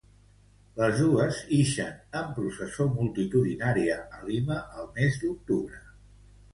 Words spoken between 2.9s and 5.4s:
multitudinària a Lima al mes